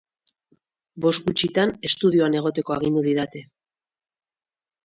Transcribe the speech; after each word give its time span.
Bost 1.05 1.25
gutxitan 1.27 1.75
estudioan 1.89 2.39
egoteko 2.39 2.77
agindu 2.79 3.07
didate. 3.09 3.47